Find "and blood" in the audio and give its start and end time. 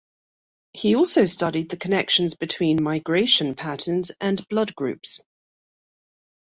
4.19-4.73